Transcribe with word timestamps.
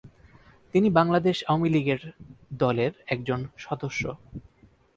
তিনি 0.73 0.87
বাংলাদেশ 0.89 1.37
আওয়ামী 1.47 1.69
লীগের 1.69 2.01
দলের 2.53 2.91
একজন 3.07 3.39
সদস্য। 3.57 4.03